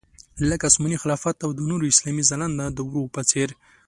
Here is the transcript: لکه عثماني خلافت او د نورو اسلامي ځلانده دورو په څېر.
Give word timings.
لکه 0.49 0.63
عثماني 0.69 0.97
خلافت 1.03 1.37
او 1.45 1.49
د 1.53 1.59
نورو 1.69 1.89
اسلامي 1.93 2.23
ځلانده 2.29 2.65
دورو 2.77 3.03
په 3.15 3.21
څېر. 3.29 3.49